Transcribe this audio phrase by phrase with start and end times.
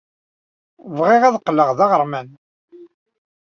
[0.97, 2.27] Bɣiɣ ad qqleɣ d aɣerman.